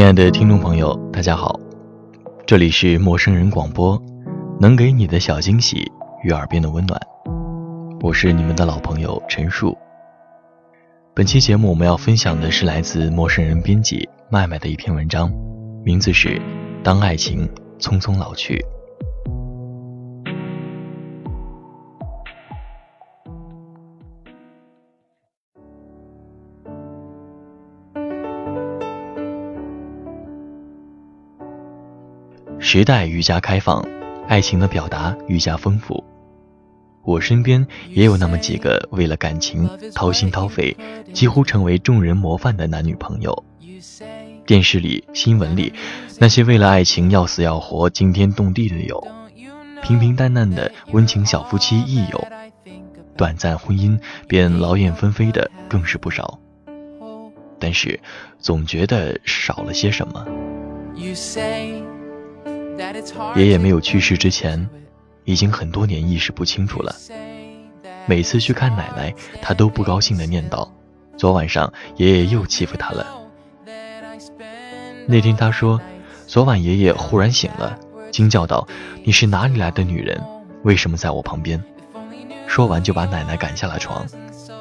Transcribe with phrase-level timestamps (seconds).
[0.00, 1.60] 亲爱的听众朋友，大家好，
[2.46, 4.02] 这里是陌生人广播，
[4.58, 5.92] 能给你的小惊喜
[6.24, 6.98] 与耳边的温暖，
[8.00, 9.76] 我是你们的老朋友陈树。
[11.14, 15.30] 本期节目我们要分享的是来自陌生人编辑麦麦的一篇文章，
[15.84, 16.28] 名字是
[16.82, 17.46] 《当爱情
[17.78, 18.54] 匆匆老去》。
[32.62, 33.82] 时代愈加开放，
[34.28, 36.04] 爱情的表达愈加丰富。
[37.02, 40.76] 我身边也有那么几个为了感情掏心掏肺，
[41.14, 43.44] 几乎成为众人模范的男女朋友。
[44.44, 45.72] 电视里、新闻里，
[46.18, 49.02] 那些为了爱情要死要活、惊天动地的有，
[49.82, 52.28] 平平淡淡的温情小夫妻亦有，
[53.16, 56.38] 短暂婚姻便劳燕分飞的更是不少。
[57.58, 57.98] 但是，
[58.38, 60.26] 总觉得少了些什么。
[63.36, 64.68] 爷爷没有去世之前，
[65.24, 66.94] 已经很多年意识不清楚了。
[68.06, 70.68] 每次去看奶奶，他都不高兴地念叨
[71.16, 73.06] ：“昨晚上爷爷又欺负他了。”
[75.06, 75.80] 那天他说
[76.26, 77.78] ：“昨晚爷爷忽然醒了，
[78.10, 78.66] 惊叫道
[79.04, 80.20] ：‘你是哪里来的女人？
[80.62, 81.62] 为什么在我旁边？’”
[82.48, 84.04] 说完就把奶奶赶下了床，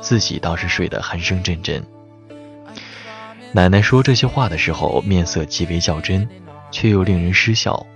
[0.00, 1.82] 自己倒是睡得鼾声阵阵。
[3.52, 6.28] 奶奶说这些话的时候，面色极为较真，
[6.70, 7.86] 却又令人失笑。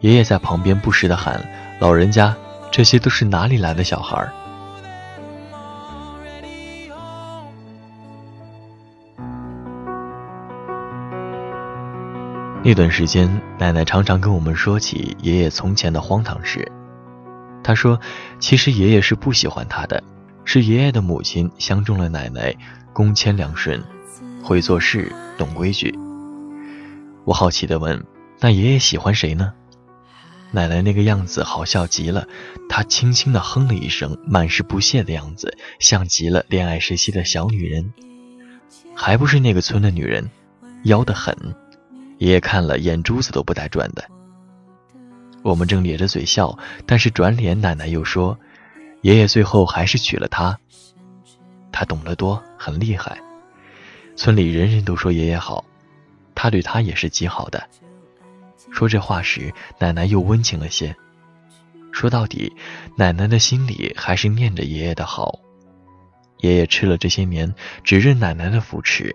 [0.00, 1.44] 爷爷在旁边不时地喊
[1.80, 2.34] ：“老人家，
[2.70, 4.26] 这些都是哪里来的小孩？”
[12.62, 13.28] 那段时间，
[13.58, 16.70] 奶奶常常跟我们说起爷爷从前的荒唐事。
[17.64, 17.98] 她说
[18.38, 20.02] ：“其实爷爷是不喜欢他的，
[20.44, 22.54] 是爷爷的母亲相中了奶奶，
[22.92, 23.82] 恭谦良顺，
[24.44, 25.92] 会做事，懂规矩。”
[27.24, 28.04] 我好奇地问
[28.40, 29.52] ：“那爷爷喜欢谁呢？”
[30.50, 32.26] 奶奶那个样子好笑极了，
[32.68, 37.92] 她轻轻地哼了一声，满是不屑的样子，像极了恋爱时期的小女人，
[38.94, 40.30] 还不是那个村的女人，
[40.84, 41.36] 妖得很。
[42.18, 44.04] 爷爷看了眼珠子都不带转的。
[45.42, 48.36] 我们正咧着嘴笑，但是转脸奶奶又说，
[49.02, 50.58] 爷爷最后还是娶了她。
[51.70, 53.20] 他懂得多，很厉害。
[54.16, 55.64] 村里人人都说爷爷好，
[56.34, 57.68] 他对他也是极好的。
[58.70, 60.94] 说这话时，奶奶又温情了些。
[61.90, 62.52] 说到底，
[62.96, 65.38] 奶奶的心里还是念着爷爷的好。
[66.38, 67.52] 爷爷吃了这些年，
[67.82, 69.14] 只认奶奶的扶持，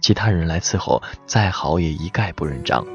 [0.00, 2.86] 其他人来伺候，再好也一概不认账。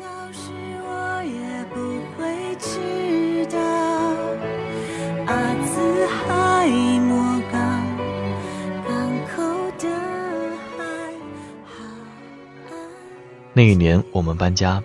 [13.53, 14.81] 那一年，我们搬家。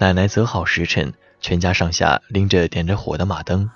[0.00, 3.68] 奶奶择好时辰，全家上下拎着点着火的马灯，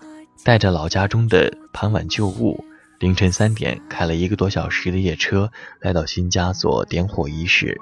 [0.45, 2.65] 带着老家中的盘碗旧物，
[3.01, 5.51] 凌晨三点开了一个多小时的夜车，
[5.81, 7.77] 来到新家做点火仪式。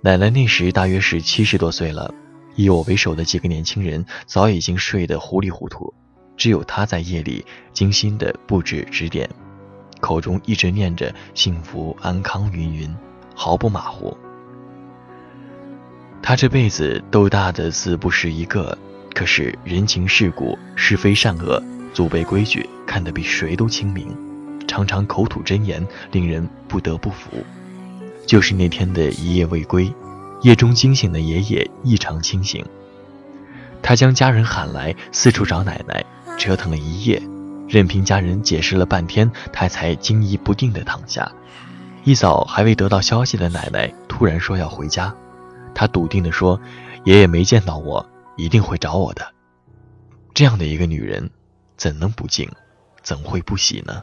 [0.00, 2.14] 奶奶那时大约是七十多岁了，
[2.54, 5.92] 以我为首的几个年轻人早已经睡得糊里糊涂，
[6.36, 9.28] 只有她在夜里精心的布置指点，
[9.98, 12.96] 口中一直念着幸福安康云云，
[13.34, 14.16] 毫不马虎。
[16.28, 18.76] 他这辈子斗大的字不识一个，
[19.14, 21.58] 可是人情世故、是非善恶、
[21.94, 24.14] 祖辈规矩看得比谁都清明，
[24.66, 27.42] 常常口吐真言，令人不得不服。
[28.26, 29.90] 就是那天的一夜未归，
[30.42, 32.62] 夜中惊醒的爷爷异常清醒。
[33.80, 36.04] 他将家人喊来，四处找奶奶，
[36.36, 37.22] 折腾了一夜，
[37.66, 41.32] 任凭家人解释了半天，他才惊疑不定地躺下。
[42.04, 45.10] 一早还未得到消息的奶奶突然说要回家。
[45.78, 46.60] 他笃定地说
[47.06, 48.04] ：“爷爷没见到我，
[48.36, 49.24] 一定会找我的。”
[50.34, 51.30] 这样的一个女人，
[51.76, 52.50] 怎能不敬？
[53.00, 54.02] 怎会不喜呢？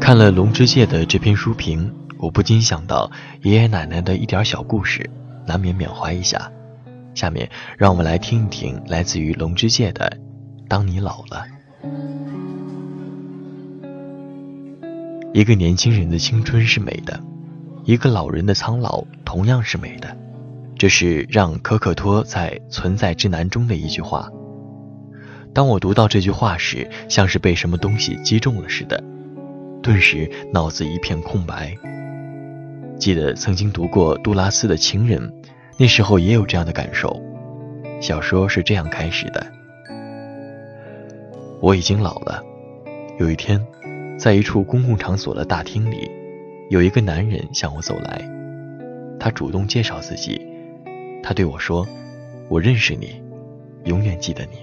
[0.00, 3.10] 看了龙之介的这篇书评，我不禁想到
[3.42, 5.10] 爷爷奶奶的一点小故事，
[5.46, 6.50] 难免缅怀一下。
[7.14, 10.10] 下面让我们来听一听来自于龙之介的
[10.66, 11.44] 《当你老了》。
[15.34, 17.20] 一个年轻人的青春是美的，
[17.82, 20.16] 一个老人的苍老同样是美的。
[20.78, 24.30] 这是让可可托在《存在之难》中的一句话。
[25.52, 29.02] 当我读到这句话时，像是被什么东西击中了似的，
[29.82, 31.76] 顿时脑子一片空白。
[32.96, 35.20] 记得曾经读过杜拉斯的《情人》，
[35.76, 37.20] 那时候也有这样的感受。
[38.00, 39.44] 小说是这样开始的：
[41.60, 42.40] 我已经老了。
[43.18, 43.60] 有一天，
[44.16, 46.10] 在一处公共场所的大厅里，
[46.70, 48.22] 有一个男人向我走来，
[49.18, 50.40] 他主动介绍自己。
[51.22, 51.86] 他对我说
[52.48, 53.20] ：“我认识你，
[53.84, 54.58] 永远记得你。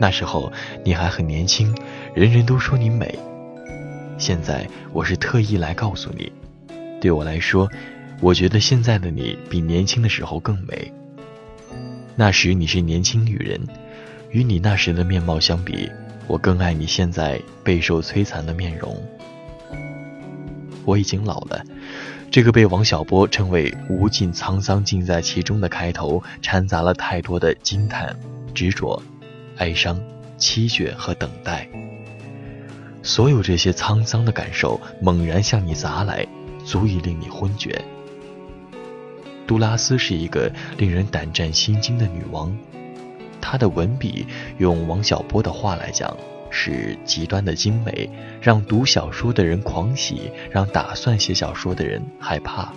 [0.00, 0.50] 那时候
[0.82, 1.74] 你还很年轻，
[2.14, 3.18] 人人都说你美。
[4.16, 6.32] 现在我是特意来告诉你，
[7.00, 7.68] 对我来说，
[8.20, 10.92] 我觉得现在的你比年轻的时候更美。
[12.16, 13.60] 那时你是年轻女人，
[14.30, 15.90] 与你那时的面貌相比，
[16.30, 18.96] 我更爱你现在备受摧残的面容。
[20.84, 21.60] 我已经老了。”
[22.30, 28.16] 这个被王小波称为“无尽沧桑尽在其中”的开头，掺杂了太多的惊叹、
[28.54, 29.02] 执着、
[29.56, 30.00] 哀伤、
[30.38, 31.68] 凄绝和等待。
[33.02, 36.24] 所有这些沧桑的感受猛然向你砸来，
[36.64, 37.84] 足以令你昏厥。
[39.48, 40.48] 杜拉斯是一个
[40.78, 42.56] 令人胆战心惊的女王，
[43.40, 44.26] 他的文笔，
[44.58, 46.16] 用王小波的话来讲。
[46.52, 48.10] 是极端的精美，
[48.42, 52.72] 让读小说的人狂喜，让打算写小说的人害怕。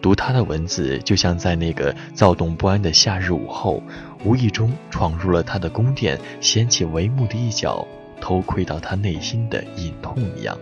[0.00, 3.82] 读他的文字，就像在那个躁动不安的夏日午后，
[4.24, 7.86] 无意中闯入了他的宫殿，掀起帷幕的一角，
[8.18, 10.58] 偷窥到他内心的隐痛一样。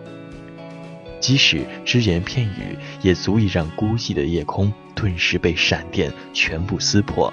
[1.21, 7.33] 即使只言片语，也足以让孤寂的夜空顿时被闪电全部撕破。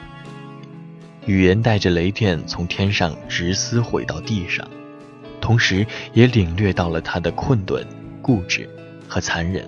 [1.26, 4.68] 语言带着雷电从天上直撕毁到地上，
[5.42, 7.86] 同时也领略到了他的困顿、
[8.22, 8.70] 固执
[9.08, 9.68] 和残忍。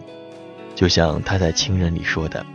[0.75, 2.45] 就像他在《情人》里说的：“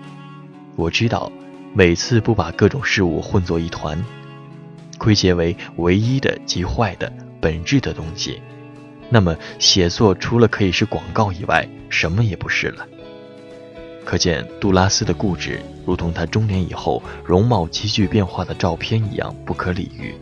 [0.77, 1.33] 我知道，
[1.75, 4.01] 每次不把各种事物混作一团，
[4.99, 8.41] 归结为唯一的及坏的本质的东西，
[9.11, 12.87] 那么写作除了可以是广告以外，什么也不是了。”
[14.05, 20.15] 可见杜拉斯的固执，如同他中年以后容貌急剧变化的照片一样不可理喻。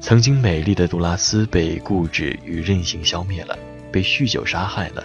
[0.00, 3.58] 曾经美丽的杜拉斯被固执与任性消灭了，
[3.90, 5.04] 被酗酒杀害了，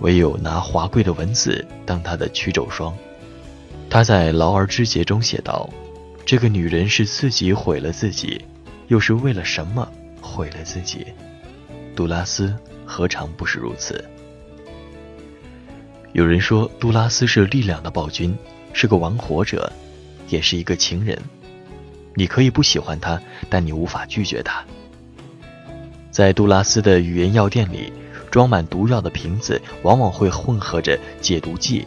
[0.00, 2.94] 唯有拿华贵的文字当他的驱走霜。
[3.88, 5.70] 他在《劳而之节》中写道
[6.26, 8.44] ：“这个女人是自己毁了自己，
[8.88, 9.88] 又是为了什么
[10.20, 11.06] 毁了自己？”
[11.96, 12.54] 杜拉斯
[12.84, 14.04] 何尝不是如此？
[16.12, 18.36] 有人说杜拉斯是力量的暴君，
[18.72, 19.70] 是个玩火者，
[20.28, 21.18] 也是一个情人。
[22.14, 24.64] 你可以不喜欢他，但你无法拒绝他。
[26.10, 27.92] 在杜拉斯的语言药店里，
[28.30, 31.86] 装满毒药的瓶子往往会混合着解毒剂，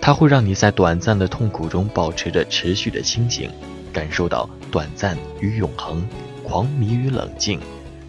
[0.00, 3.48] 它会让你在短暂的痛苦中保持着持续的清醒，
[3.92, 6.04] 感受到短暂与永恒，
[6.42, 7.60] 狂迷与冷静，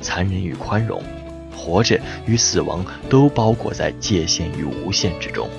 [0.01, 1.03] 残忍与宽容。
[1.53, 5.49] 活着与死亡都包裹在界限与无限之中。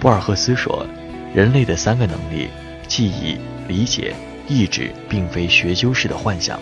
[0.00, 0.86] 博尔赫斯说
[1.34, 2.48] ：“人类的三个能力——
[2.88, 3.36] 记忆、
[3.68, 4.14] 理解、
[4.48, 6.58] 意志，并非学究式的幻想。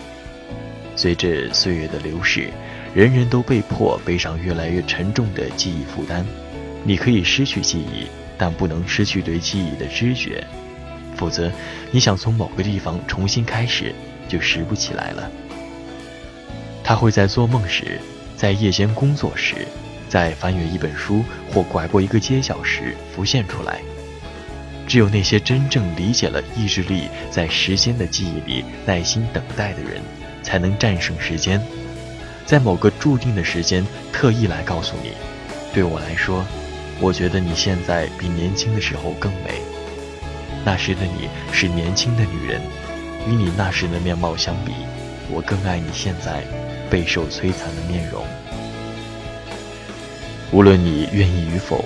[0.93, 2.49] 随着岁月的流逝，
[2.93, 6.25] 人人都被迫背上越来越沉重的记忆负担。
[6.83, 8.07] 你可以失去记忆。”
[8.39, 10.41] 但不能失去对记忆的知觉，
[11.17, 11.51] 否则，
[11.91, 13.93] 你想从某个地方重新开始，
[14.29, 15.29] 就拾不起来了。
[16.81, 17.99] 他会在做梦时，
[18.37, 19.67] 在夜间工作时，
[20.07, 23.81] 在翻阅一本书或拐过一个街角时浮现出来。
[24.87, 30.01] 只有那些真正理解了意志力在时间的记忆里耐心等待的人，
[30.41, 31.61] 才能战胜时间，
[32.45, 35.11] 在某个注定的时间特意来告诉你：
[35.73, 36.45] 对我来说。
[37.01, 39.61] 我觉得你现在比年轻的时候更美。
[40.65, 42.61] 那时的你是年轻的女人，
[43.27, 44.73] 与你那时的面貌相比，
[45.31, 46.43] 我更爱你现在
[46.89, 48.21] 备受摧残的面容。
[50.51, 51.85] 无论你愿意与否，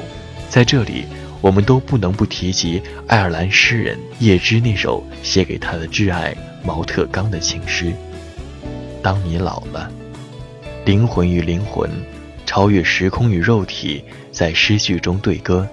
[0.50, 1.06] 在这里，
[1.42, 7.94] 我们都不能不提及爱尔兰诗人叶芝那首写给他的挚爱毛特刚的情诗
[9.04, 9.92] ：“当你老了，
[10.86, 11.88] 灵魂与灵魂。”
[12.54, 15.68] 超越时空与肉体，在诗句中对歌，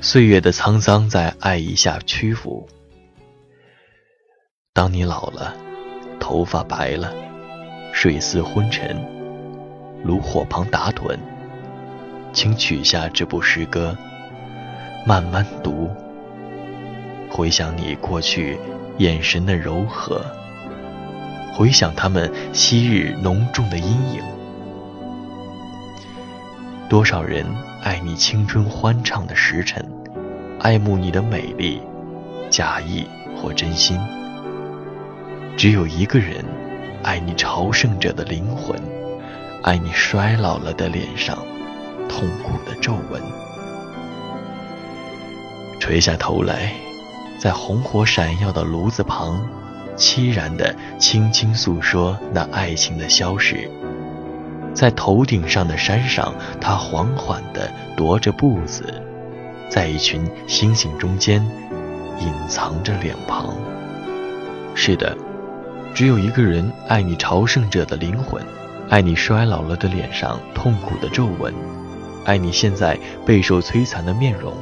[0.00, 2.64] 岁月的沧桑在爱意下屈服。
[4.72, 5.52] 当你老了，
[6.20, 7.12] 头发白了，
[7.92, 8.96] 睡似昏沉，
[10.04, 11.18] 炉火旁打盹，
[12.32, 13.98] 请取下这部诗歌，
[15.04, 15.90] 慢慢读，
[17.28, 18.56] 回想你过去
[18.98, 20.24] 眼神的柔和，
[21.52, 24.22] 回想他们昔日浓重的阴影。
[26.88, 27.44] 多少人
[27.82, 29.84] 爱你青春欢畅的时辰，
[30.60, 31.82] 爱慕你的美丽，
[32.48, 33.04] 假意
[33.36, 33.98] 或真心。
[35.56, 36.44] 只有一个人
[37.02, 38.80] 爱你朝圣者的灵魂，
[39.64, 41.36] 爱你衰老了的脸上
[42.08, 43.20] 痛苦的皱纹。
[45.80, 46.72] 垂下头来，
[47.40, 49.44] 在红火闪耀的炉子旁，
[49.96, 53.68] 凄然地轻轻诉说那爱情的消逝。
[54.76, 59.02] 在头顶上的山上，他缓缓地踱着步子，
[59.70, 61.42] 在一群星星中间
[62.20, 63.56] 隐藏着脸庞。
[64.74, 65.16] 是的，
[65.94, 68.42] 只有一个人爱你朝圣者的灵魂，
[68.90, 71.54] 爱你衰老了的脸上痛苦的皱纹，
[72.26, 74.52] 爱你现在备受摧残的面容。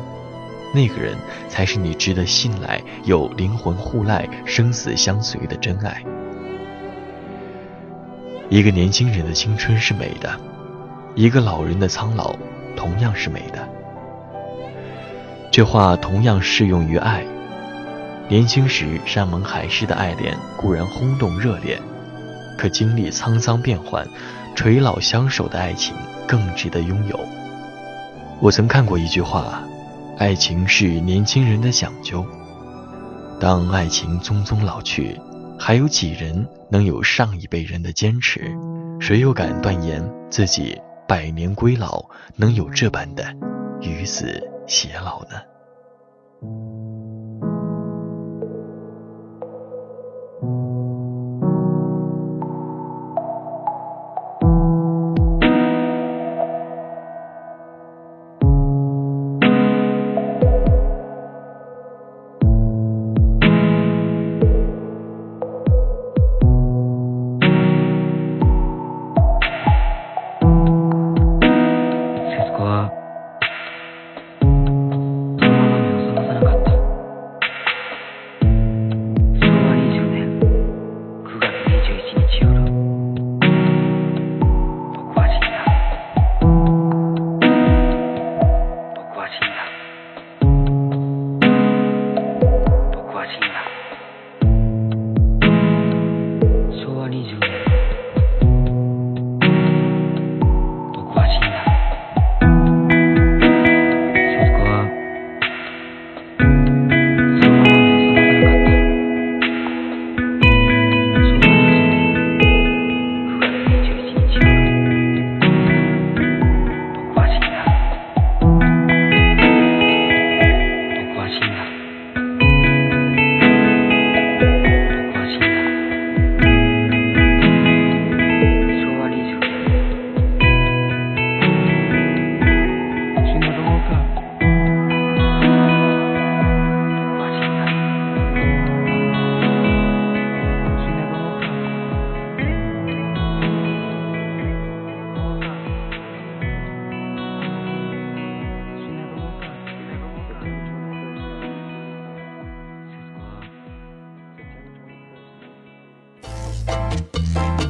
[0.72, 1.16] 那个人
[1.48, 6.04] 才是你值得信赖、有灵魂互赖、生死相随的真爱。
[8.50, 10.38] 一个年轻人的青春是美的，
[11.14, 12.36] 一个老人的苍老
[12.76, 13.68] 同样是美的。
[15.50, 17.24] 这话同样适用于爱。
[18.28, 21.80] 年轻时山盟海誓的爱恋固然轰动热烈，
[22.58, 24.06] 可经历沧桑变幻，
[24.54, 25.94] 垂老相守的爱情
[26.26, 27.20] 更值得拥有。
[28.40, 29.62] 我曾看过一句话：
[30.18, 32.24] 爱情是年轻人的讲究。
[33.40, 35.18] 当爱情匆匆老去。
[35.66, 38.54] 还有几人能有上一辈人的坚持？
[39.00, 40.78] 谁又敢断言自己
[41.08, 42.04] 百年归老
[42.36, 43.24] 能有这般的
[43.80, 45.40] 与子偕老呢？